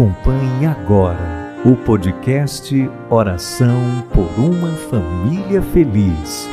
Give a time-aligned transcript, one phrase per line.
[0.00, 6.48] Acompanhe agora o podcast Oração por uma Família Feliz.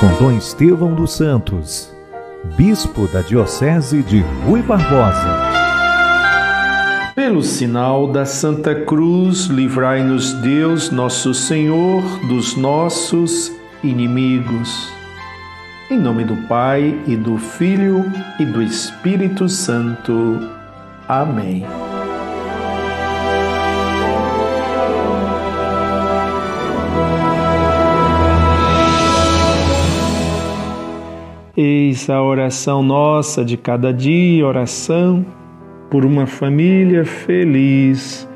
[0.00, 1.94] Com Dom Estevão dos Santos,
[2.56, 5.38] Bispo da Diocese de Rui Barbosa.
[7.14, 13.52] Pelo sinal da Santa Cruz, livrai-nos Deus, nosso Senhor, dos nossos
[13.84, 14.97] inimigos.
[15.90, 18.04] Em nome do Pai e do Filho
[18.38, 20.38] e do Espírito Santo.
[21.08, 21.64] Amém.
[31.56, 35.24] Eis a oração nossa de cada dia, oração
[35.88, 38.28] por uma família feliz.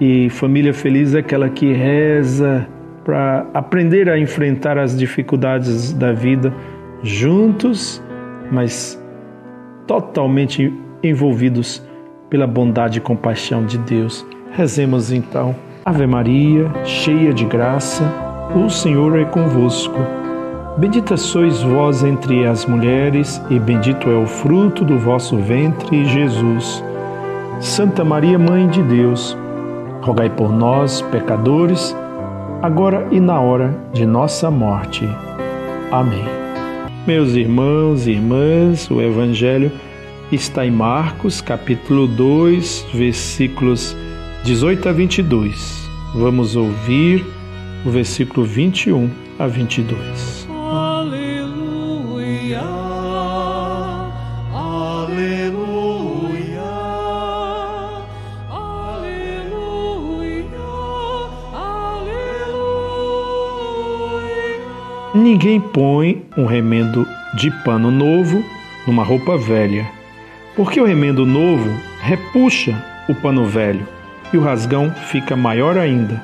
[0.00, 2.66] E família feliz é aquela que reza
[3.04, 6.52] para aprender a enfrentar as dificuldades da vida
[7.02, 8.02] juntos,
[8.50, 9.02] mas
[9.86, 11.82] totalmente envolvidos
[12.30, 14.24] pela bondade e compaixão de Deus.
[14.52, 15.54] Rezemos então.
[15.84, 18.04] Ave Maria, cheia de graça,
[18.54, 19.98] o Senhor é convosco.
[20.76, 26.82] Bendita sois vós entre as mulheres, e bendito é o fruto do vosso ventre, Jesus.
[27.60, 29.36] Santa Maria, Mãe de Deus,
[30.00, 31.94] rogai por nós, pecadores,
[32.62, 35.08] agora e na hora de nossa morte.
[35.90, 36.41] Amém.
[37.04, 39.72] Meus irmãos e irmãs, o Evangelho
[40.30, 43.96] está em Marcos, capítulo 2, versículos
[44.44, 45.90] 18 a 22.
[46.14, 47.26] Vamos ouvir
[47.84, 50.41] o versículo 21 a 22.
[65.22, 68.44] Ninguém põe um remendo de pano novo
[68.84, 69.88] numa roupa velha,
[70.56, 71.70] porque o remendo novo
[72.00, 73.86] repuxa o pano velho
[74.32, 76.20] e o rasgão fica maior ainda.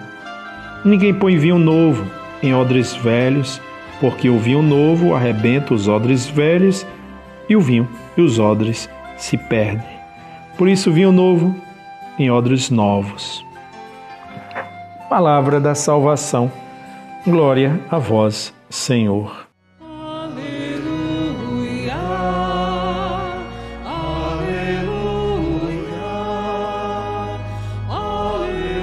[0.84, 2.04] Ninguém põe vinho novo
[2.42, 3.62] em odres velhos,
[4.00, 6.84] porque o vinho novo arrebenta os odres velhos
[7.48, 9.97] e o vinho e os odres se perdem.
[10.56, 11.54] Por isso, vinho novo
[12.19, 13.47] em odres novos.
[15.08, 16.50] Palavra da salvação.
[17.25, 19.49] Glória a vós, Senhor.
[19.81, 20.34] Aleluia,
[23.84, 24.69] aleluia,
[27.89, 28.79] aleluia,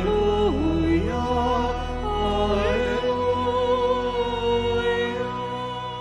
[2.34, 2.85] aleluia.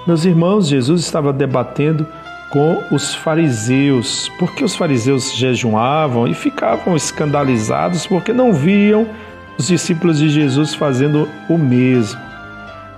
[0.07, 2.07] Meus irmãos, Jesus estava debatendo
[2.51, 9.07] com os fariseus, porque os fariseus jejuavam e ficavam escandalizados porque não viam
[9.59, 12.19] os discípulos de Jesus fazendo o mesmo.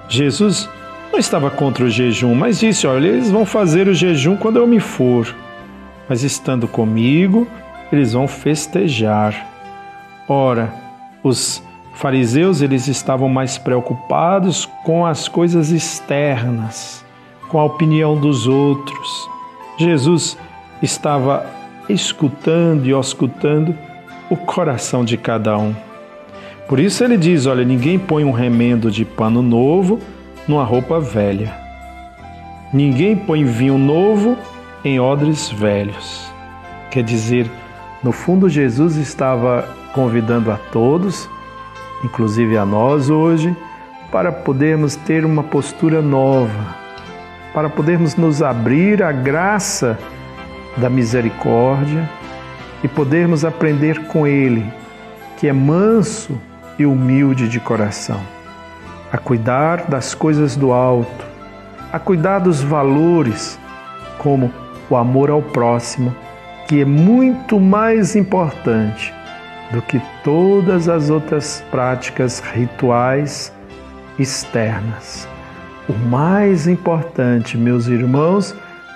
[0.08, 0.68] Jesus
[1.16, 4.66] não estava contra o jejum, mas disse: Olha, eles vão fazer o jejum quando eu
[4.66, 5.34] me for,
[6.06, 7.48] mas estando comigo,
[7.90, 9.46] eles vão festejar.
[10.28, 10.70] Ora,
[11.22, 11.62] os
[11.94, 17.02] fariseus eles estavam mais preocupados com as coisas externas,
[17.48, 19.26] com a opinião dos outros.
[19.78, 20.36] Jesus
[20.82, 21.46] estava
[21.88, 23.74] escutando e auscultando
[24.28, 25.74] o coração de cada um.
[26.68, 29.98] Por isso ele diz: Olha, ninguém põe um remendo de pano novo
[30.46, 31.54] numa roupa velha.
[32.72, 34.36] Ninguém põe vinho novo
[34.84, 36.30] em odres velhos.
[36.90, 37.50] Quer dizer,
[38.02, 41.28] no fundo, Jesus estava convidando a todos,
[42.04, 43.56] inclusive a nós hoje,
[44.10, 46.76] para podermos ter uma postura nova,
[47.52, 49.98] para podermos nos abrir à graça
[50.76, 52.08] da misericórdia
[52.84, 54.64] e podermos aprender com Ele,
[55.38, 56.38] que é manso
[56.78, 58.35] e humilde de coração
[59.12, 61.24] a cuidar das coisas do alto,
[61.92, 63.58] a cuidar dos valores,
[64.18, 64.52] como
[64.90, 66.14] o amor ao próximo,
[66.66, 69.14] que é muito mais importante
[69.72, 73.52] do que todas as outras práticas rituais
[74.18, 75.28] externas.
[75.88, 78.54] O mais importante, meus irmãos,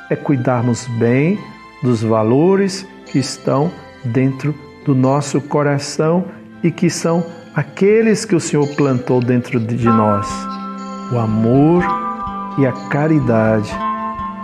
[0.08, 1.38] é cuidarmos bem
[1.82, 3.70] dos valores que estão
[4.04, 4.54] dentro
[4.84, 6.24] do nosso coração
[6.62, 7.24] e que são
[7.54, 10.26] aqueles que o Senhor plantou dentro de nós,
[11.12, 11.84] o amor
[12.58, 13.72] e a caridade.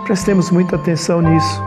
[0.05, 1.66] Prestemos muita atenção nisso.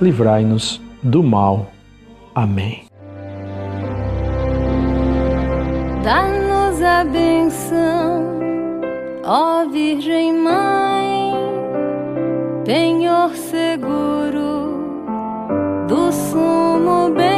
[0.00, 1.66] livrai-nos do mal.
[2.34, 2.84] Amém.
[6.02, 8.24] Dá-nos a benção,
[9.24, 11.32] ó Virgem Mãe,
[12.64, 14.80] penhor seguro
[15.86, 17.29] do sumo bem.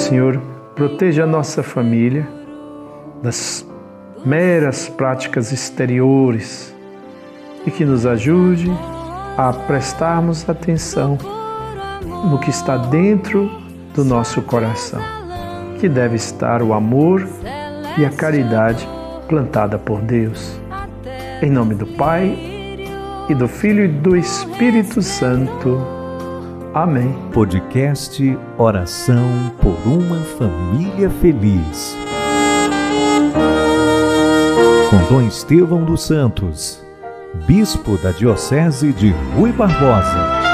[0.00, 0.40] Senhor
[0.74, 2.26] proteja a nossa família
[3.22, 3.66] das
[4.24, 6.74] meras práticas exteriores
[7.66, 8.72] e que nos ajude
[9.36, 11.18] a prestarmos atenção
[12.30, 13.50] no que está dentro
[13.94, 15.02] do nosso coração,
[15.78, 17.28] que deve estar o amor
[17.98, 18.88] e a caridade
[19.28, 20.58] plantada por Deus.
[21.42, 22.38] Em nome do Pai
[23.28, 25.99] e do Filho e do Espírito Santo.
[26.72, 27.12] Amém.
[27.32, 31.96] Podcast Oração por uma Família Feliz.
[34.88, 36.80] Com Dom Estevão dos Santos,
[37.44, 40.49] Bispo da Diocese de Rui Barbosa.